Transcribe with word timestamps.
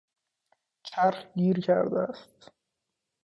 چرخ 0.87 1.17
گیر 1.35 1.59
کرده 1.59 1.99
است. 1.99 2.51